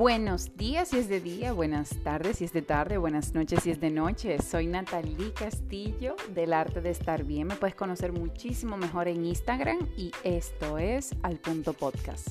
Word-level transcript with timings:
Buenos 0.00 0.56
días 0.56 0.88
si 0.88 0.96
es 0.96 1.10
de 1.10 1.20
día, 1.20 1.52
buenas 1.52 1.90
tardes 2.02 2.38
si 2.38 2.46
es 2.46 2.54
de 2.54 2.62
tarde, 2.62 2.96
buenas 2.96 3.34
noches 3.34 3.64
si 3.64 3.70
es 3.70 3.80
de 3.80 3.90
noche. 3.90 4.40
Soy 4.40 4.66
Natalie 4.66 5.34
Castillo 5.34 6.16
del 6.34 6.54
Arte 6.54 6.80
de 6.80 6.88
Estar 6.88 7.22
Bien. 7.24 7.46
Me 7.46 7.54
puedes 7.54 7.74
conocer 7.74 8.10
muchísimo 8.10 8.78
mejor 8.78 9.08
en 9.08 9.26
Instagram 9.26 9.90
y 9.98 10.10
esto 10.24 10.78
es 10.78 11.14
Al 11.22 11.36
Punto 11.36 11.74
Podcast. 11.74 12.28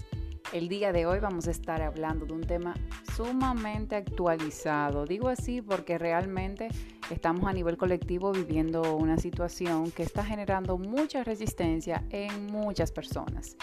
El 0.51 0.68
día 0.68 0.91
de 0.91 1.05
hoy 1.05 1.19
vamos 1.19 1.47
a 1.47 1.51
estar 1.51 1.83
hablando 1.83 2.25
de 2.25 2.33
un 2.33 2.41
tema 2.41 2.73
sumamente 3.15 3.95
actualizado. 3.95 5.05
Digo 5.05 5.27
así 5.27 5.61
porque 5.61 5.99
realmente 5.99 6.70
estamos 7.11 7.47
a 7.47 7.54
nivel 7.54 7.77
colectivo 7.77 8.31
viviendo 8.31 8.95
una 8.95 9.17
situación 9.17 9.91
que 9.91 10.01
está 10.01 10.25
generando 10.25 10.79
mucha 10.79 11.23
resistencia 11.23 12.04
en 12.09 12.47
muchas 12.47 12.91
personas. 12.91 13.55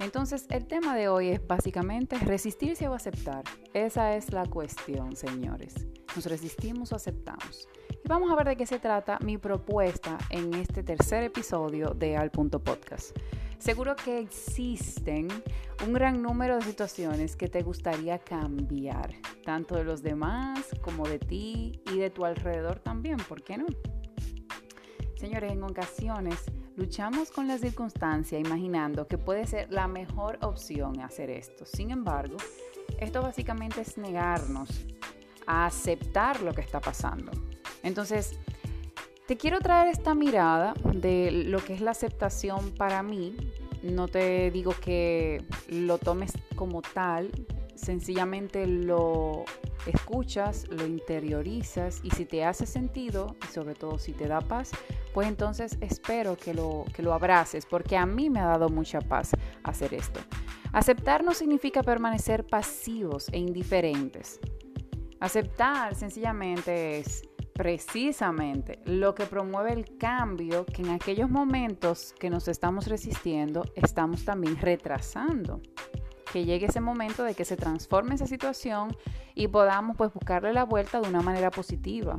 Entonces, 0.00 0.46
el 0.48 0.66
tema 0.66 0.96
de 0.96 1.08
hoy 1.08 1.28
es 1.28 1.46
básicamente 1.46 2.16
resistirse 2.18 2.88
o 2.88 2.94
aceptar. 2.94 3.44
Esa 3.74 4.16
es 4.16 4.32
la 4.32 4.46
cuestión, 4.46 5.14
señores. 5.14 5.74
¿Nos 6.16 6.24
resistimos 6.24 6.90
o 6.92 6.96
aceptamos? 6.96 7.68
Y 8.02 8.08
vamos 8.08 8.32
a 8.32 8.34
ver 8.34 8.46
de 8.46 8.56
qué 8.56 8.64
se 8.64 8.78
trata 8.78 9.18
mi 9.20 9.36
propuesta 9.36 10.16
en 10.30 10.54
este 10.54 10.82
tercer 10.82 11.24
episodio 11.24 11.90
de 11.90 12.16
Al 12.16 12.30
Punto 12.30 12.64
Podcast. 12.64 13.14
Seguro 13.58 13.94
que 13.94 14.20
existen 14.20 15.28
un 15.86 15.92
gran 15.92 16.22
número 16.22 16.56
de 16.56 16.62
situaciones 16.62 17.36
que 17.36 17.48
te 17.48 17.60
gustaría 17.60 18.18
cambiar, 18.18 19.12
tanto 19.44 19.74
de 19.76 19.84
los 19.84 20.02
demás 20.02 20.64
como 20.80 21.06
de 21.06 21.18
ti 21.18 21.82
y 21.92 21.98
de 21.98 22.08
tu 22.08 22.24
alrededor 22.24 22.80
también, 22.80 23.18
¿por 23.18 23.42
qué 23.42 23.58
no? 23.58 23.66
Señores, 25.16 25.52
en 25.52 25.62
ocasiones 25.62 26.46
luchamos 26.76 27.30
con 27.30 27.48
la 27.48 27.58
circunstancia 27.58 28.38
imaginando 28.38 29.06
que 29.06 29.18
puede 29.18 29.46
ser 29.46 29.70
la 29.70 29.88
mejor 29.88 30.38
opción 30.42 31.00
hacer 31.00 31.30
esto. 31.30 31.64
Sin 31.66 31.90
embargo, 31.90 32.36
esto 32.98 33.22
básicamente 33.22 33.80
es 33.80 33.98
negarnos 33.98 34.68
a 35.46 35.66
aceptar 35.66 36.40
lo 36.42 36.54
que 36.54 36.60
está 36.60 36.80
pasando. 36.80 37.32
Entonces, 37.82 38.38
te 39.26 39.36
quiero 39.36 39.60
traer 39.60 39.88
esta 39.88 40.14
mirada 40.14 40.74
de 40.92 41.30
lo 41.30 41.64
que 41.64 41.74
es 41.74 41.80
la 41.80 41.92
aceptación 41.92 42.72
para 42.72 43.02
mí. 43.02 43.36
No 43.82 44.08
te 44.08 44.50
digo 44.50 44.74
que 44.80 45.44
lo 45.68 45.98
tomes 45.98 46.32
como 46.56 46.82
tal, 46.82 47.30
sencillamente 47.80 48.66
lo 48.66 49.44
escuchas, 49.86 50.66
lo 50.68 50.86
interiorizas 50.86 52.00
y 52.02 52.10
si 52.10 52.26
te 52.26 52.44
hace 52.44 52.66
sentido 52.66 53.36
y 53.42 53.52
sobre 53.52 53.74
todo 53.74 53.98
si 53.98 54.12
te 54.12 54.28
da 54.28 54.40
paz, 54.40 54.70
pues 55.14 55.26
entonces 55.26 55.78
espero 55.80 56.36
que 56.36 56.54
lo, 56.54 56.84
que 56.94 57.02
lo 57.02 57.14
abraces 57.14 57.66
porque 57.66 57.96
a 57.96 58.06
mí 58.06 58.30
me 58.30 58.40
ha 58.40 58.46
dado 58.46 58.68
mucha 58.68 59.00
paz 59.00 59.32
hacer 59.62 59.94
esto. 59.94 60.20
Aceptar 60.72 61.24
no 61.24 61.34
significa 61.34 61.82
permanecer 61.82 62.46
pasivos 62.46 63.28
e 63.32 63.38
indiferentes. 63.38 64.38
Aceptar 65.18 65.94
sencillamente 65.94 67.00
es 67.00 67.22
precisamente 67.60 68.78
lo 68.86 69.14
que 69.14 69.26
promueve 69.26 69.72
el 69.72 69.98
cambio 69.98 70.64
que 70.64 70.80
en 70.80 70.90
aquellos 70.90 71.28
momentos 71.28 72.14
que 72.18 72.30
nos 72.30 72.48
estamos 72.48 72.86
resistiendo 72.86 73.64
estamos 73.74 74.24
también 74.24 74.56
retrasando. 74.56 75.60
Que 76.32 76.44
llegue 76.44 76.66
ese 76.66 76.80
momento 76.80 77.24
de 77.24 77.34
que 77.34 77.44
se 77.44 77.56
transforme 77.56 78.14
esa 78.14 78.26
situación 78.26 78.96
y 79.34 79.48
podamos 79.48 79.96
pues 79.96 80.12
buscarle 80.12 80.52
la 80.52 80.64
vuelta 80.64 81.00
de 81.00 81.08
una 81.08 81.22
manera 81.22 81.50
positiva. 81.50 82.18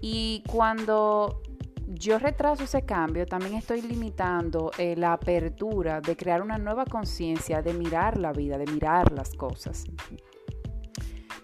Y 0.00 0.42
cuando 0.48 1.42
yo 1.86 2.18
retraso 2.18 2.64
ese 2.64 2.82
cambio, 2.82 3.26
también 3.26 3.54
estoy 3.54 3.82
limitando 3.82 4.70
eh, 4.78 4.94
la 4.96 5.12
apertura 5.12 6.00
de 6.00 6.16
crear 6.16 6.40
una 6.40 6.56
nueva 6.56 6.84
conciencia, 6.84 7.62
de 7.62 7.74
mirar 7.74 8.16
la 8.18 8.32
vida, 8.32 8.58
de 8.58 8.66
mirar 8.66 9.12
las 9.12 9.34
cosas. 9.34 9.84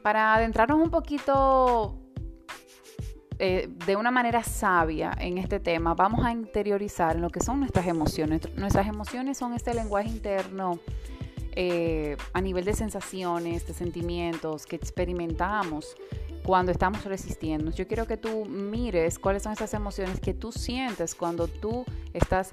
Para 0.02 0.34
adentrarnos 0.34 0.80
un 0.80 0.90
poquito 0.90 2.05
eh, 3.38 3.68
de 3.86 3.96
una 3.96 4.10
manera 4.10 4.42
sabia 4.42 5.12
en 5.18 5.38
este 5.38 5.60
tema, 5.60 5.94
vamos 5.94 6.24
a 6.24 6.32
interiorizar 6.32 7.16
en 7.16 7.22
lo 7.22 7.30
que 7.30 7.40
son 7.40 7.60
nuestras 7.60 7.86
emociones. 7.86 8.42
Nuestras 8.56 8.86
emociones 8.86 9.36
son 9.38 9.52
este 9.52 9.74
lenguaje 9.74 10.08
interno 10.08 10.78
eh, 11.52 12.16
a 12.32 12.40
nivel 12.40 12.64
de 12.64 12.74
sensaciones, 12.74 13.66
de 13.66 13.74
sentimientos 13.74 14.66
que 14.66 14.76
experimentamos 14.76 15.96
cuando 16.44 16.72
estamos 16.72 17.04
resistiendo. 17.04 17.72
Yo 17.72 17.86
quiero 17.86 18.06
que 18.06 18.16
tú 18.16 18.44
mires 18.46 19.18
cuáles 19.18 19.42
son 19.42 19.52
esas 19.52 19.74
emociones 19.74 20.20
que 20.20 20.32
tú 20.32 20.52
sientes 20.52 21.14
cuando 21.14 21.48
tú 21.48 21.84
estás 22.14 22.50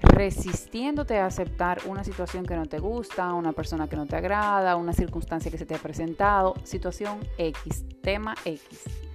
resistiéndote 0.00 1.18
a 1.18 1.26
aceptar 1.26 1.80
una 1.86 2.04
situación 2.04 2.44
que 2.44 2.56
no 2.56 2.66
te 2.66 2.78
gusta, 2.78 3.32
una 3.34 3.52
persona 3.52 3.88
que 3.88 3.96
no 3.96 4.06
te 4.06 4.16
agrada, 4.16 4.76
una 4.76 4.92
circunstancia 4.92 5.50
que 5.50 5.58
se 5.58 5.66
te 5.66 5.74
ha 5.74 5.78
presentado, 5.78 6.54
situación 6.64 7.20
X, 7.38 7.84
tema 8.02 8.34
X. 8.44 9.11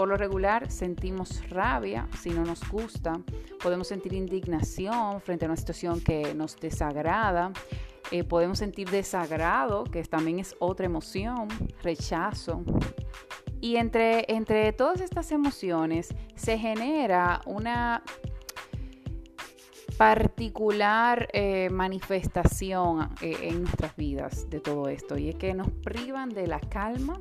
Por 0.00 0.08
lo 0.08 0.16
regular 0.16 0.70
sentimos 0.70 1.46
rabia 1.50 2.08
si 2.18 2.30
no 2.30 2.42
nos 2.42 2.66
gusta, 2.70 3.20
podemos 3.62 3.86
sentir 3.86 4.14
indignación 4.14 5.20
frente 5.20 5.44
a 5.44 5.48
una 5.48 5.58
situación 5.58 6.00
que 6.00 6.32
nos 6.34 6.56
desagrada, 6.56 7.52
eh, 8.10 8.24
podemos 8.24 8.60
sentir 8.60 8.88
desagrado, 8.88 9.84
que 9.84 10.02
también 10.04 10.38
es 10.38 10.56
otra 10.58 10.86
emoción, 10.86 11.48
rechazo. 11.82 12.62
Y 13.60 13.76
entre, 13.76 14.24
entre 14.32 14.72
todas 14.72 15.02
estas 15.02 15.32
emociones 15.32 16.08
se 16.34 16.56
genera 16.56 17.42
una 17.44 18.02
particular 19.98 21.28
eh, 21.34 21.68
manifestación 21.70 23.10
eh, 23.20 23.36
en 23.42 23.64
nuestras 23.64 23.94
vidas 23.96 24.48
de 24.48 24.60
todo 24.60 24.88
esto 24.88 25.18
y 25.18 25.28
es 25.28 25.34
que 25.34 25.52
nos 25.52 25.68
privan 25.70 26.30
de 26.30 26.46
la 26.46 26.58
calma 26.58 27.20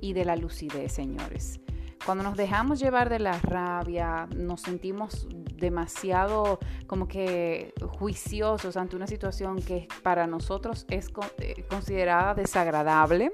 y 0.00 0.12
de 0.12 0.24
la 0.24 0.34
lucidez, 0.34 0.90
señores. 0.90 1.60
Cuando 2.04 2.24
nos 2.24 2.36
dejamos 2.36 2.80
llevar 2.80 3.10
de 3.10 3.18
la 3.18 3.38
rabia, 3.40 4.26
nos 4.34 4.62
sentimos 4.62 5.28
demasiado 5.30 6.58
como 6.86 7.06
que 7.06 7.74
juiciosos 7.98 8.76
ante 8.76 8.96
una 8.96 9.06
situación 9.06 9.60
que 9.60 9.86
para 10.02 10.26
nosotros 10.26 10.86
es 10.88 11.08
eh, 11.38 11.64
considerada 11.68 12.34
desagradable, 12.34 13.30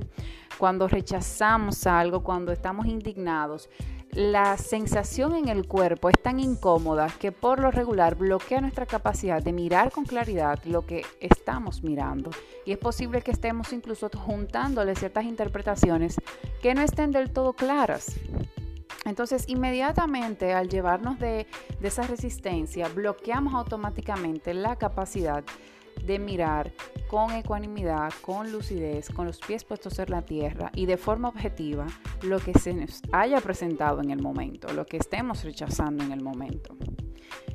cuando 0.59 0.89
rechazamos 0.89 1.87
algo, 1.87 2.23
cuando 2.23 2.51
estamos 2.51 2.87
indignados, 2.87 3.71
la 4.17 4.57
sensación 4.57 5.35
en 5.35 5.49
el 5.49 5.69
cuerpo 5.69 6.09
es 6.09 6.19
tan 6.23 6.41
incómoda 6.41 7.09
que 7.21 7.33
por 7.33 7.61
lo 7.61 7.71
regular 7.71 8.15
bloquea 8.15 8.63
nuestra 8.63 8.87
capacidad 8.87 9.43
de 9.43 9.53
mirar 9.53 9.93
con 9.93 10.07
claridad 10.07 10.59
lo 10.65 10.87
que 10.87 11.05
estamos 11.21 11.83
mirando. 11.83 12.31
Y 12.65 12.73
es 12.73 12.79
posible 12.79 13.21
que 13.21 13.31
estemos 13.31 13.75
incluso 13.75 14.09
juntándole 14.09 14.95
ciertas 14.97 15.25
interpretaciones 15.25 16.17
que 16.63 16.75
no 16.75 16.81
estén 16.81 17.11
del 17.11 17.31
todo 17.31 17.53
claras. 17.53 18.17
Entonces, 19.05 19.45
inmediatamente 19.49 20.55
al 20.55 20.71
llevarnos 20.71 21.19
de, 21.19 21.47
de 21.79 21.89
esa 21.89 22.03
resistencia, 22.05 22.89
bloqueamos 22.89 23.53
automáticamente 23.53 24.55
la 24.55 24.77
capacidad 24.77 25.45
de 26.05 26.19
mirar 26.19 26.73
con 27.09 27.33
ecuanimidad, 27.33 28.13
con 28.21 28.53
lucidez, 28.53 29.09
con 29.11 29.27
los 29.27 29.39
pies 29.39 29.65
puestos 29.65 29.99
en 29.99 30.11
la 30.11 30.23
tierra 30.23 30.71
y 30.75 30.87
de 30.87 30.97
forma 30.97 31.29
objetiva 31.29 31.87
lo 32.23 32.39
que 32.39 32.53
se 32.59 32.75
nos 32.75 33.03
haya 33.13 33.41
presentado 33.41 34.01
en 34.03 34.11
el 34.11 34.21
momento, 34.21 34.73
lo 34.73 34.87
que 34.87 34.97
estemos 34.97 35.45
rechazando 35.45 36.05
en 36.05 36.13
el 36.13 36.23
momento. 36.23 36.77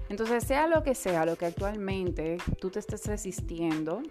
Entonces, 0.09 0.43
sea 0.43 0.67
lo 0.67 0.83
que 0.83 0.93
sea, 0.93 1.25
lo 1.25 1.37
que 1.37 1.45
actualmente 1.45 2.37
tú 2.59 2.69
te 2.69 2.79
estés 2.79 3.05
resistiendo, 3.07 4.01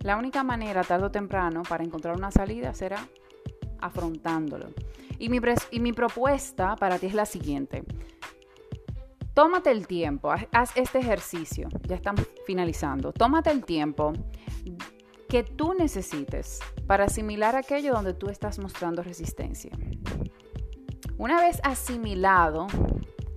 la 0.00 0.16
única 0.16 0.44
manera, 0.44 0.82
tarde 0.84 1.06
o 1.06 1.10
temprano, 1.10 1.62
para 1.68 1.84
encontrar 1.84 2.16
una 2.16 2.30
salida 2.30 2.74
será 2.74 3.08
afrontándolo. 3.80 4.68
Y 5.18 5.28
mi, 5.28 5.40
y 5.70 5.80
mi 5.80 5.92
propuesta 5.92 6.76
para 6.76 6.98
ti 6.98 7.06
es 7.06 7.14
la 7.14 7.26
siguiente. 7.26 7.84
Tómate 9.34 9.70
el 9.70 9.86
tiempo, 9.86 10.30
haz 10.30 10.76
este 10.76 10.98
ejercicio, 10.98 11.68
ya 11.84 11.96
estamos 11.96 12.28
finalizando. 12.46 13.12
Tómate 13.12 13.50
el 13.50 13.64
tiempo 13.64 14.12
que 15.26 15.42
tú 15.42 15.72
necesites 15.72 16.60
para 16.86 17.04
asimilar 17.04 17.56
aquello 17.56 17.94
donde 17.94 18.12
tú 18.12 18.28
estás 18.28 18.58
mostrando 18.58 19.02
resistencia. 19.02 19.70
Una 21.16 21.40
vez 21.40 21.60
asimilado 21.64 22.66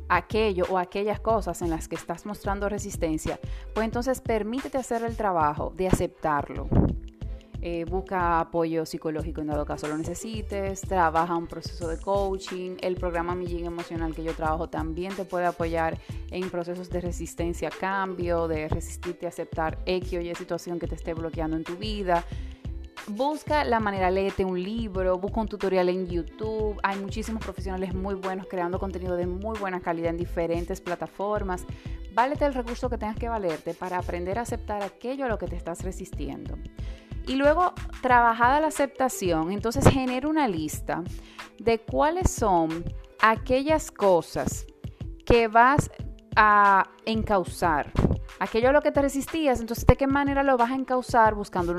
aquello 0.10 0.66
o 0.70 0.78
aquellas 0.78 1.22
cosas 1.22 1.62
en 1.62 1.70
las 1.70 1.88
que 1.88 1.96
estás 1.96 2.26
mostrando 2.26 2.68
resistencia, 2.68 3.40
pues 3.74 3.86
entonces 3.86 4.20
permítete 4.20 4.78
hacer 4.78 5.02
el 5.04 5.16
trabajo 5.16 5.72
de 5.78 5.88
aceptarlo, 5.88 6.68
eh, 7.68 7.84
busca 7.84 8.42
apoyo 8.42 8.86
psicológico 8.86 9.42
en 9.42 9.48
dado 9.48 9.66
caso 9.66 9.88
lo 9.88 9.98
necesites, 9.98 10.82
trabaja 10.82 11.36
un 11.36 11.48
proceso 11.48 11.88
de 11.88 11.98
coaching, 11.98 12.78
el 12.80 12.96
programa 12.96 13.34
Millín 13.34 13.66
Emocional 13.66 14.14
que 14.14 14.24
yo 14.24 14.36
trabajo 14.36 14.70
también 14.70 15.16
te 15.16 15.26
puede 15.26 15.48
apoyar 15.48 15.98
en 16.30 16.52
procesos 16.52 16.92
de 16.92 17.02
resistencia 17.02 17.70
a 17.70 17.72
cambio, 17.72 18.48
de 18.48 18.70
resistirte 18.70 19.26
a 19.26 19.30
aceptar 19.30 19.80
X 19.88 20.14
o 20.14 20.22
Y 20.22 20.36
situación 20.36 20.78
que 20.78 20.86
te 20.86 20.94
esté 20.94 21.16
bloqueando 21.16 21.58
en 21.58 21.64
tu 21.64 21.76
vida. 21.76 22.24
Busca 23.08 23.64
la 23.64 23.80
manera, 23.80 24.12
léete 24.12 24.46
un 24.46 24.62
libro, 24.62 25.18
busca 25.18 25.42
un 25.42 25.48
tutorial 25.48 25.90
en 25.90 26.08
YouTube. 26.08 26.80
Hay 26.84 27.00
muchísimos 27.00 27.44
profesionales 27.44 27.96
muy 27.96 28.14
buenos 28.14 28.46
creando 28.46 28.78
contenido 28.78 29.16
de 29.16 29.26
muy 29.26 29.58
buena 29.58 29.80
calidad 29.80 30.12
en 30.12 30.18
diferentes 30.18 30.82
plataformas. 30.82 31.66
Válete 32.14 32.46
el 32.46 32.54
recurso 32.54 32.92
que 32.92 33.00
tengas 33.00 33.18
que 33.18 33.28
valerte 33.28 33.74
para 33.74 33.98
aprender 33.98 34.38
a 34.38 34.44
aceptar 34.44 34.84
aquello 34.84 35.26
a 35.26 35.30
lo 35.30 35.40
que 35.40 35.48
te 35.48 35.56
estás 35.56 35.84
resistiendo. 35.84 36.60
Y 37.28 37.36
luego, 37.36 37.74
trabajada 38.02 38.60
la 38.60 38.68
aceptación, 38.68 39.52
entonces 39.52 39.88
genera 39.88 40.28
una 40.28 40.48
lista 40.48 41.04
de 41.60 41.80
cuáles 41.80 42.30
son 42.30 42.84
aquellas 43.20 43.92
cosas 43.92 44.66
que 45.26 45.48
vas 45.48 45.90
a 46.36 46.90
encauzar. 47.06 47.92
Aquello 48.38 48.70
a 48.70 48.72
lo 48.74 48.82
que 48.82 48.92
te 48.92 49.02
resistías, 49.02 49.62
entonces 49.62 49.86
de 49.88 49.96
qué 49.96 50.08
manera 50.08 50.44
lo 50.44 50.58
vas 50.58 50.72
a 50.72 50.76
encauzar 50.76 51.36
buscando 51.36 51.74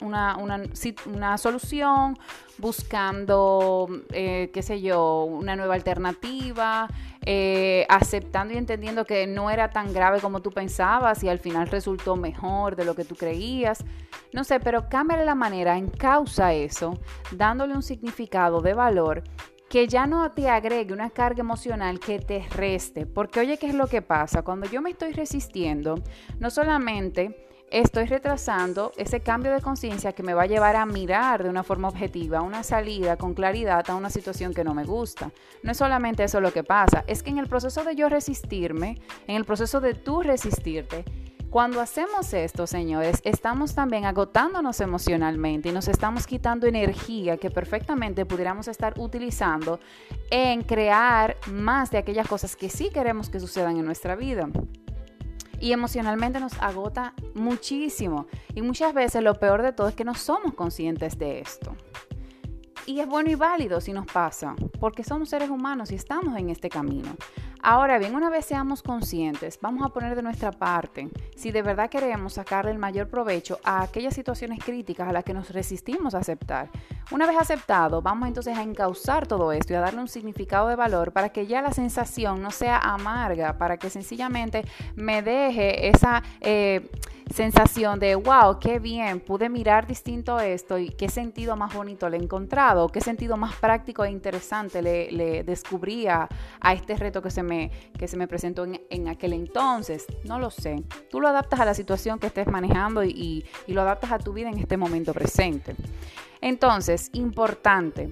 una, 0.00 0.36
una, 0.36 1.38
solución, 1.38 2.18
buscando, 2.58 3.86
eh, 4.10 4.50
qué 4.52 4.62
sé 4.62 4.82
yo, 4.82 5.24
una 5.24 5.54
nueva 5.54 5.74
alternativa, 5.74 6.88
eh, 7.26 7.86
aceptando 7.88 8.54
y 8.54 8.56
entendiendo 8.56 9.04
que 9.04 9.26
no 9.26 9.50
era 9.50 9.70
tan 9.70 9.92
grave 9.92 10.20
como 10.20 10.40
tú 10.40 10.50
pensabas 10.50 11.22
y 11.22 11.28
al 11.28 11.38
final 11.38 11.68
resultó 11.68 12.16
mejor 12.16 12.76
de 12.76 12.84
lo 12.84 12.94
que 12.94 13.04
tú 13.04 13.14
creías. 13.14 13.84
No 14.32 14.44
sé, 14.44 14.60
pero 14.60 14.88
cámbiale 14.88 15.24
la 15.24 15.34
manera, 15.34 15.76
encausa 15.76 16.52
eso, 16.54 16.98
dándole 17.32 17.74
un 17.74 17.82
significado 17.82 18.60
de 18.60 18.74
valor 18.74 19.22
que 19.68 19.86
ya 19.86 20.06
no 20.06 20.28
te 20.32 20.48
agregue 20.48 20.92
una 20.92 21.10
carga 21.10 21.40
emocional 21.40 22.00
que 22.00 22.18
te 22.18 22.44
reste. 22.50 23.06
Porque 23.06 23.38
oye, 23.38 23.56
¿qué 23.56 23.68
es 23.68 23.74
lo 23.74 23.86
que 23.86 24.02
pasa? 24.02 24.42
Cuando 24.42 24.68
yo 24.68 24.82
me 24.82 24.90
estoy 24.90 25.12
resistiendo, 25.12 25.94
no 26.40 26.50
solamente 26.50 27.49
estoy 27.70 28.06
retrasando 28.06 28.92
ese 28.96 29.20
cambio 29.20 29.52
de 29.52 29.60
conciencia 29.60 30.12
que 30.12 30.22
me 30.22 30.34
va 30.34 30.42
a 30.42 30.46
llevar 30.46 30.76
a 30.76 30.86
mirar 30.86 31.42
de 31.42 31.48
una 31.48 31.62
forma 31.62 31.88
objetiva 31.88 32.42
una 32.42 32.62
salida 32.62 33.16
con 33.16 33.34
claridad 33.34 33.88
a 33.88 33.94
una 33.94 34.10
situación 34.10 34.52
que 34.52 34.64
no 34.64 34.74
me 34.74 34.84
gusta. 34.84 35.30
No 35.62 35.72
es 35.72 35.78
solamente 35.78 36.24
eso 36.24 36.40
lo 36.40 36.52
que 36.52 36.64
pasa, 36.64 37.04
es 37.06 37.22
que 37.22 37.30
en 37.30 37.38
el 37.38 37.48
proceso 37.48 37.84
de 37.84 37.94
yo 37.94 38.08
resistirme, 38.08 39.00
en 39.26 39.36
el 39.36 39.44
proceso 39.44 39.80
de 39.80 39.94
tú 39.94 40.22
resistirte, 40.22 41.04
cuando 41.50 41.80
hacemos 41.80 42.32
esto, 42.32 42.68
señores, 42.68 43.20
estamos 43.24 43.74
también 43.74 44.04
agotándonos 44.04 44.80
emocionalmente 44.80 45.68
y 45.68 45.72
nos 45.72 45.88
estamos 45.88 46.28
quitando 46.28 46.68
energía 46.68 47.38
que 47.38 47.50
perfectamente 47.50 48.24
pudiéramos 48.24 48.68
estar 48.68 48.94
utilizando 48.98 49.80
en 50.30 50.62
crear 50.62 51.36
más 51.50 51.90
de 51.90 51.98
aquellas 51.98 52.28
cosas 52.28 52.54
que 52.54 52.70
sí 52.70 52.90
queremos 52.90 53.30
que 53.30 53.40
sucedan 53.40 53.78
en 53.78 53.84
nuestra 53.84 54.14
vida 54.14 54.48
y 55.60 55.72
emocionalmente 55.72 56.40
nos 56.40 56.60
agota 56.60 57.14
muchísimo. 57.34 58.26
Y 58.54 58.62
muchas 58.62 58.94
veces 58.94 59.22
lo 59.22 59.34
peor 59.34 59.62
de 59.62 59.72
todo 59.72 59.88
es 59.88 59.94
que 59.94 60.04
no 60.04 60.14
somos 60.14 60.54
conscientes 60.54 61.18
de 61.18 61.40
esto. 61.40 61.76
Y 62.86 63.00
es 63.00 63.06
bueno 63.06 63.30
y 63.30 63.34
válido 63.34 63.80
si 63.80 63.92
nos 63.92 64.06
pasa, 64.06 64.56
porque 64.80 65.04
somos 65.04 65.28
seres 65.28 65.50
humanos 65.50 65.92
y 65.92 65.94
estamos 65.94 66.36
en 66.38 66.50
este 66.50 66.68
camino. 66.68 67.14
Ahora 67.62 67.98
bien, 67.98 68.14
una 68.14 68.30
vez 68.30 68.46
seamos 68.46 68.82
conscientes, 68.82 69.58
vamos 69.60 69.84
a 69.84 69.90
poner 69.90 70.16
de 70.16 70.22
nuestra 70.22 70.50
parte 70.50 71.10
si 71.36 71.50
de 71.52 71.60
verdad 71.60 71.90
queremos 71.90 72.32
sacarle 72.32 72.70
el 72.70 72.78
mayor 72.78 73.08
provecho 73.08 73.60
a 73.64 73.82
aquellas 73.82 74.14
situaciones 74.14 74.64
críticas 74.64 75.08
a 75.08 75.12
las 75.12 75.24
que 75.24 75.34
nos 75.34 75.50
resistimos 75.50 76.14
a 76.14 76.18
aceptar. 76.18 76.70
Una 77.10 77.26
vez 77.26 77.36
aceptado, 77.38 78.02
vamos 78.02 78.28
entonces 78.28 78.56
a 78.56 78.62
encauzar 78.62 79.26
todo 79.26 79.50
esto 79.50 79.72
y 79.72 79.76
a 79.76 79.80
darle 79.80 80.00
un 80.00 80.08
significado 80.08 80.68
de 80.68 80.76
valor 80.76 81.12
para 81.12 81.30
que 81.30 81.46
ya 81.46 81.60
la 81.60 81.72
sensación 81.72 82.40
no 82.40 82.52
sea 82.52 82.78
amarga, 82.78 83.58
para 83.58 83.78
que 83.78 83.90
sencillamente 83.90 84.64
me 84.94 85.22
deje 85.22 85.88
esa... 85.88 86.22
Eh, 86.40 86.88
sensación 87.32 88.00
de, 88.00 88.16
wow, 88.16 88.58
qué 88.58 88.78
bien, 88.78 89.20
pude 89.20 89.48
mirar 89.48 89.86
distinto 89.86 90.40
esto 90.40 90.78
y 90.78 90.90
qué 90.90 91.08
sentido 91.08 91.56
más 91.56 91.72
bonito 91.72 92.08
le 92.08 92.16
he 92.16 92.20
encontrado, 92.20 92.88
qué 92.88 93.00
sentido 93.00 93.36
más 93.36 93.54
práctico 93.56 94.04
e 94.04 94.10
interesante 94.10 94.82
le, 94.82 95.10
le 95.12 95.44
descubrí 95.44 96.08
a, 96.08 96.28
este 96.72 96.96
reto 96.96 97.22
que 97.22 97.30
se 97.30 97.42
me, 97.42 97.70
que 97.96 98.08
se 98.08 98.16
me 98.16 98.26
presentó 98.26 98.64
en, 98.64 99.08
aquel 99.08 99.32
entonces. 99.32 100.06
No 100.24 100.38
lo 100.38 100.50
sé. 100.50 100.82
Tú 101.08 101.20
lo 101.20 101.28
adaptas 101.28 101.60
a 101.60 101.64
la 101.64 101.74
situación 101.74 102.18
que 102.18 102.26
estés 102.26 102.48
manejando 102.48 103.04
y, 103.04 103.44
y 103.66 103.72
lo 103.72 103.82
adaptas 103.82 104.10
a 104.12 104.18
tu 104.18 104.32
vida 104.32 104.48
en 104.48 104.58
este 104.58 104.76
momento 104.76 105.12
presente. 105.12 105.76
Entonces, 106.40 107.10
importante. 107.12 108.10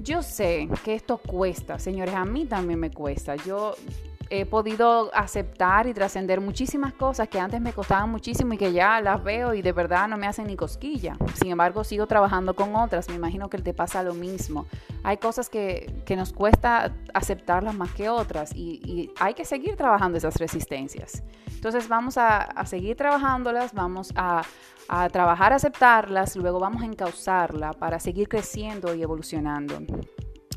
Yo 0.00 0.22
sé 0.22 0.68
que 0.84 0.94
esto 0.94 1.18
cuesta, 1.18 1.78
señores, 1.78 2.14
a 2.14 2.24
mí 2.24 2.44
también 2.44 2.78
me 2.78 2.90
cuesta. 2.90 3.36
Yo 3.36 3.74
he 4.28 4.44
podido 4.44 5.10
aceptar 5.14 5.86
y 5.86 5.94
trascender 5.94 6.40
muchísimas 6.40 6.92
cosas 6.92 7.28
que 7.28 7.38
antes 7.38 7.60
me 7.60 7.72
costaban 7.72 8.10
muchísimo 8.10 8.54
y 8.54 8.58
que 8.58 8.72
ya 8.72 9.00
las 9.00 9.22
veo 9.22 9.54
y 9.54 9.62
de 9.62 9.72
verdad 9.72 10.08
no 10.08 10.16
me 10.16 10.26
hacen 10.26 10.46
ni 10.46 10.56
cosquilla. 10.56 11.16
Sin 11.34 11.50
embargo, 11.50 11.84
sigo 11.84 12.06
trabajando 12.06 12.54
con 12.54 12.74
otras. 12.74 13.08
Me 13.08 13.14
imagino 13.14 13.48
que 13.48 13.58
te 13.58 13.72
pasa 13.72 14.02
lo 14.02 14.14
mismo. 14.14 14.66
Hay 15.04 15.18
cosas 15.18 15.48
que, 15.48 15.92
nos 16.16 16.32
cuesta 16.32 16.94
aceptarlas 17.12 17.74
más 17.74 17.90
que 17.92 18.08
otras 18.08 18.54
y, 18.54 19.12
hay 19.20 19.34
que 19.34 19.44
seguir 19.44 19.76
trabajando 19.76 20.18
esas 20.18 20.36
resistencias. 20.36 21.22
Entonces 21.54 21.88
vamos 21.88 22.16
a, 22.18 22.48
seguir 22.64 22.96
trabajándolas, 22.96 23.74
vamos 23.74 24.12
a, 24.16 24.42
a 24.88 25.08
trabajar 25.08 25.52
a 25.52 25.56
aceptarlas, 25.56 26.36
luego 26.36 26.58
vamos 26.58 26.82
a 26.82 26.86
encauzarla 26.86 27.72
para 27.72 28.00
seguir 28.00 28.28
creciendo 28.28 28.94
y 28.94 29.02
evolucionando. 29.02 29.78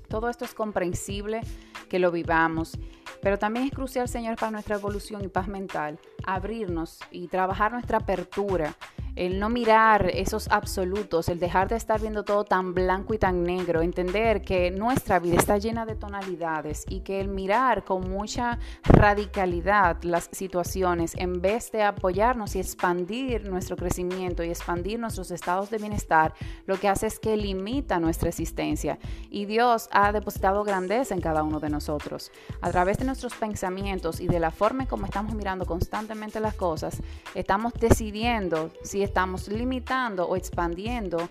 Todo 0.07 0.29
esto 0.29 0.45
es 0.45 0.53
comprensible 0.53 1.41
que 1.87 1.99
lo 1.99 2.11
vivamos 2.11 2.79
pero 3.21 3.37
también 3.37 3.65
es 3.65 3.71
crucial, 3.71 4.07
Señor, 4.07 4.35
para 4.35 4.51
nuestra 4.51 4.75
evolución 4.75 5.23
y 5.23 5.27
paz 5.27 5.47
mental, 5.47 5.99
abrirnos 6.25 6.99
y 7.11 7.27
trabajar 7.27 7.71
nuestra 7.71 7.99
apertura 7.99 8.75
el 9.19 9.37
no 9.37 9.49
mirar 9.49 10.09
esos 10.13 10.47
absolutos, 10.49 11.27
el 11.27 11.39
dejar 11.39 11.67
de 11.67 11.75
estar 11.75 11.99
viendo 11.99 12.23
todo 12.23 12.45
tan 12.45 12.73
blanco 12.73 13.13
y 13.13 13.17
tan 13.17 13.43
negro, 13.43 13.81
entender 13.81 14.41
que 14.41 14.71
nuestra 14.71 15.19
vida 15.19 15.35
está 15.35 15.57
llena 15.57 15.85
de 15.85 15.95
tonalidades 15.95 16.85
y 16.87 17.01
que 17.01 17.19
el 17.19 17.27
mirar 17.27 17.83
con 17.83 18.09
mucha 18.09 18.59
radicalidad 18.81 20.01
las 20.03 20.29
situaciones 20.31 21.15
en 21.15 21.41
vez 21.41 21.69
de 21.73 21.83
apoyarnos 21.83 22.55
y 22.55 22.59
expandir 22.59 23.49
nuestro 23.49 23.75
crecimiento 23.75 24.41
y 24.41 24.51
expandir 24.51 24.97
nuestros 24.97 25.31
estados 25.31 25.69
de 25.69 25.79
bienestar, 25.79 26.33
lo 26.65 26.79
que 26.79 26.87
hace 26.87 27.07
es 27.07 27.19
que 27.19 27.35
limita 27.35 27.99
nuestra 27.99 28.29
existencia. 28.29 28.99
Y 29.29 29.43
Dios 29.43 29.89
ha 29.91 30.13
depositado 30.13 30.63
grandeza 30.63 31.13
en 31.13 31.19
cada 31.19 31.43
uno 31.43 31.59
de 31.59 31.69
nosotros. 31.69 32.31
A 32.61 32.71
través 32.71 32.99
de 32.99 33.05
nuestros 33.05 33.33
pensamientos 33.33 34.21
y 34.21 34.27
de 34.27 34.39
la 34.39 34.51
forma 34.51 34.83
en 34.83 34.87
cómo 34.87 35.05
estamos 35.05 35.33
mirando 35.33 35.65
constantemente 35.65 36.39
las 36.39 36.53
cosas, 36.53 37.01
estamos 37.35 37.73
decidiendo 37.73 38.71
si 38.81 39.08
estamos 39.09 39.47
limitando 39.47 40.27
o 40.27 40.35
expandiendo 40.35 41.29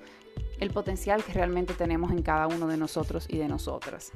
el 0.59 0.71
potencial 0.71 1.23
que 1.23 1.33
realmente 1.33 1.75
tenemos 1.75 2.11
en 2.11 2.23
cada 2.23 2.49
uno 2.49 2.67
de 2.67 2.77
nosotros 2.77 3.27
y 3.29 3.39
de 3.39 3.47
nosotras. 3.47 4.11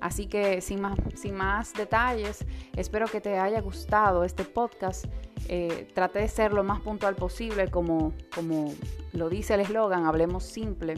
Así 0.00 0.26
que 0.26 0.60
sin 0.60 0.82
más, 0.82 0.96
sin 1.14 1.34
más 1.34 1.72
detalles, 1.72 2.44
espero 2.76 3.06
que 3.06 3.20
te 3.20 3.38
haya 3.38 3.60
gustado 3.62 4.24
este 4.24 4.44
podcast. 4.44 5.06
Eh, 5.48 5.88
traté 5.94 6.18
de 6.20 6.28
ser 6.28 6.52
lo 6.52 6.62
más 6.62 6.80
puntual 6.80 7.16
posible, 7.16 7.68
como, 7.68 8.12
como 8.34 8.74
lo 9.12 9.30
dice 9.30 9.54
el 9.54 9.60
eslogan, 9.60 10.04
hablemos 10.04 10.44
simple, 10.44 10.94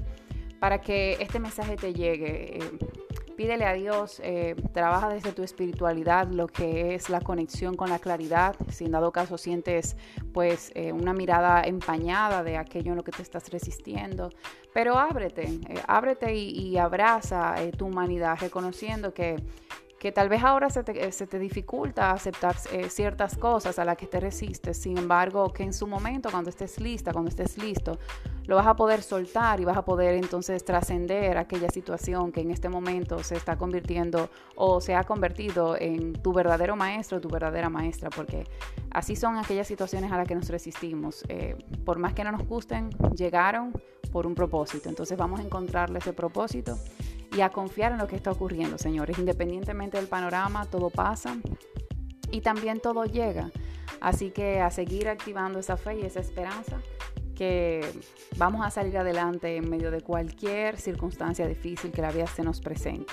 para 0.59 0.81
que 0.81 1.17
este 1.21 1.39
mensaje 1.39 1.77
te 1.77 1.95
llegue. 1.95 2.59
Eh, 2.59 2.99
pídele 3.41 3.65
a 3.65 3.73
Dios, 3.73 4.21
eh, 4.23 4.55
trabaja 4.75 5.09
desde 5.09 5.33
tu 5.33 5.43
espiritualidad 5.43 6.29
lo 6.29 6.47
que 6.47 6.95
es 6.95 7.09
la 7.09 7.23
conexión 7.23 7.75
con 7.75 7.89
la 7.89 7.99
claridad. 7.99 8.55
Si 8.69 8.87
dado 8.87 9.13
caso 9.13 9.39
sientes 9.39 9.97
pues 10.35 10.71
eh, 10.75 10.93
una 10.93 11.15
mirada 11.15 11.63
empañada 11.63 12.43
de 12.43 12.59
aquello 12.59 12.91
en 12.91 12.99
lo 12.99 13.03
que 13.03 13.13
te 13.13 13.23
estás 13.23 13.49
resistiendo, 13.49 14.29
pero 14.75 14.99
ábrete, 14.99 15.45
eh, 15.45 15.81
ábrete 15.87 16.35
y 16.35 16.77
abraza 16.77 17.55
tu 17.79 17.87
humanidad, 17.87 18.37
reconociendo 18.39 19.15
que 19.15 19.37
que 20.01 20.13
tal 20.13 20.31
vez 20.31 20.43
ahora 20.43 20.71
se 20.71 20.83
te, 20.83 20.95
te 21.11 21.39
dificulta 21.39 22.11
aceptar 22.11 22.57
eh, 22.73 22.89
ciertas 22.89 23.37
cosas 23.37 23.79
a 23.79 23.85
las 23.85 23.99
que 23.99 24.07
te 24.07 24.19
resistes, 24.19 24.79
sin 24.79 24.97
embargo, 24.97 25.53
que 25.53 25.63
en 25.63 25.75
su 25.75 25.87
momento, 25.87 26.31
cuando 26.31 26.49
estés 26.49 26.81
lista, 26.81 27.13
cuando 27.13 27.29
estés 27.29 27.59
listo, 27.59 27.99
lo 28.47 28.57
vas 28.57 28.67
a 28.67 28.75
poder 28.75 29.03
soltar 29.03 29.61
y 29.61 29.67
vas 29.67 29.77
a 29.77 29.85
poder 29.85 30.15
entonces 30.15 30.65
trascender 30.65 31.37
aquella 31.37 31.69
situación 31.69 32.33
que 32.33 32.41
en 32.41 32.51
este 32.51 32.71
momento 32.71 33.23
se 33.23 33.37
está 33.37 33.59
convirtiendo 33.59 34.31
o 34.57 34.81
se 34.81 34.95
ha 34.95 35.05
convertido 35.05 35.77
en 35.79 36.15
tu 36.15 36.33
verdadero 36.33 36.77
maestro, 36.77 37.21
tu 37.21 37.29
verdadera 37.29 37.69
maestra, 37.69 38.09
porque 38.09 38.45
así 38.91 39.17
son 39.17 39.37
aquellas 39.37 39.67
situaciones 39.67 40.11
a 40.13 40.17
las 40.17 40.27
que 40.27 40.35
nos 40.35 40.49
resistimos. 40.49 41.25
Eh, 41.29 41.57
por 41.85 41.99
más 41.99 42.15
que 42.15 42.25
no 42.25 42.33
nos 42.33 42.49
gusten, 42.49 42.89
llegaron 43.15 43.75
por 44.11 44.27
un 44.27 44.35
propósito. 44.35 44.89
Entonces 44.89 45.19
vamos 45.19 45.41
a 45.41 45.43
encontrarle 45.43 45.99
ese 45.99 46.15
propósito 46.15 46.79
y 47.33 47.41
a 47.43 47.51
confiar 47.51 47.93
en 47.93 47.99
lo 47.99 48.07
que 48.07 48.17
está 48.17 48.31
ocurriendo, 48.31 48.79
señores. 48.79 49.19
Independientemente 49.19 49.97
del 49.97 50.09
panorama, 50.09 50.67
todo 50.67 50.91
pasa 50.91 51.37
y 52.31 52.41
también 52.41 52.81
todo 52.81 53.05
llega. 53.05 53.51
Así 54.01 54.31
que 54.31 54.61
a 54.61 54.71
seguir 54.71 55.09
activando 55.09 55.59
esa 55.59 55.77
fe 55.77 55.99
y 56.01 56.03
esa 56.03 56.21
esperanza 56.21 56.81
que 57.35 57.91
vamos 58.37 58.67
a 58.67 58.71
salir 58.71 58.99
adelante 58.99 59.57
en 59.57 59.69
medio 59.71 59.91
de 59.91 60.03
cualquier 60.03 60.79
circunstancia 60.79 61.47
difícil 61.47 61.91
que 61.91 62.03
la 62.03 62.11
vida 62.11 62.27
se 62.27 62.43
nos 62.43 62.61
presente. 62.61 63.13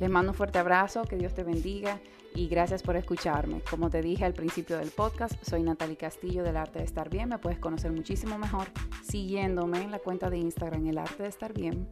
Les 0.00 0.10
mando 0.10 0.32
un 0.32 0.36
fuerte 0.36 0.58
abrazo, 0.58 1.02
que 1.02 1.16
Dios 1.16 1.34
te 1.34 1.44
bendiga 1.44 2.00
y 2.34 2.48
gracias 2.48 2.82
por 2.82 2.96
escucharme. 2.96 3.62
Como 3.70 3.90
te 3.90 4.02
dije 4.02 4.24
al 4.24 4.34
principio 4.34 4.78
del 4.78 4.90
podcast, 4.90 5.34
soy 5.44 5.62
Natalie 5.62 5.96
Castillo 5.96 6.42
del 6.42 6.56
Arte 6.56 6.80
de 6.80 6.84
Estar 6.84 7.08
Bien. 7.08 7.28
Me 7.28 7.38
puedes 7.38 7.60
conocer 7.60 7.92
muchísimo 7.92 8.36
mejor 8.36 8.66
siguiéndome 9.02 9.82
en 9.82 9.92
la 9.92 10.00
cuenta 10.00 10.30
de 10.30 10.38
Instagram 10.38 10.86
El 10.86 10.98
Arte 10.98 11.22
de 11.22 11.28
Estar 11.28 11.52
Bien. 11.52 11.88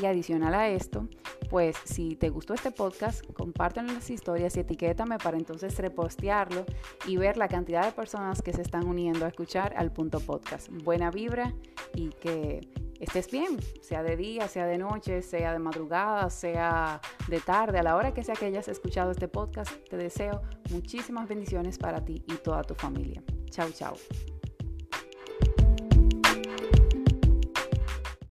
Y 0.00 0.06
adicional 0.06 0.54
a 0.54 0.68
esto, 0.68 1.08
pues 1.50 1.76
si 1.84 2.14
te 2.14 2.28
gustó 2.28 2.54
este 2.54 2.70
podcast, 2.70 3.26
compártelo 3.32 3.88
en 3.88 3.96
las 3.96 4.08
historias 4.10 4.56
y 4.56 4.60
etiquétame 4.60 5.18
para 5.18 5.36
entonces 5.36 5.76
repostearlo 5.78 6.64
y 7.06 7.16
ver 7.16 7.36
la 7.36 7.48
cantidad 7.48 7.84
de 7.84 7.90
personas 7.90 8.42
que 8.42 8.52
se 8.52 8.62
están 8.62 8.86
uniendo 8.86 9.24
a 9.24 9.28
escuchar 9.28 9.74
al 9.76 9.92
punto 9.92 10.20
podcast. 10.20 10.68
Buena 10.84 11.10
vibra 11.10 11.52
y 11.94 12.10
que 12.10 12.60
estés 13.00 13.30
bien, 13.30 13.58
sea 13.80 14.02
de 14.02 14.16
día, 14.16 14.46
sea 14.46 14.66
de 14.66 14.78
noche, 14.78 15.22
sea 15.22 15.52
de 15.52 15.58
madrugada, 15.58 16.30
sea 16.30 17.00
de 17.28 17.40
tarde, 17.40 17.78
a 17.78 17.82
la 17.82 17.96
hora 17.96 18.14
que 18.14 18.22
sea 18.22 18.34
que 18.34 18.44
hayas 18.46 18.68
escuchado 18.68 19.10
este 19.10 19.26
podcast, 19.26 19.72
te 19.88 19.96
deseo 19.96 20.42
muchísimas 20.70 21.28
bendiciones 21.28 21.78
para 21.78 22.04
ti 22.04 22.22
y 22.28 22.34
toda 22.34 22.62
tu 22.62 22.74
familia. 22.74 23.22
Chao, 23.50 23.70
chao. 23.70 23.96